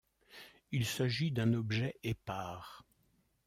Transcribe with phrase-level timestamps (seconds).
[0.71, 2.83] Il s'agit d'un objet épars.